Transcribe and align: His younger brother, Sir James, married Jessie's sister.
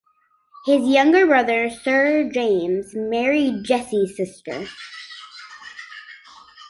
His 0.65 0.87
younger 0.89 1.27
brother, 1.27 1.69
Sir 1.69 2.27
James, 2.27 2.95
married 2.95 3.63
Jessie's 3.63 4.17
sister. 4.17 4.65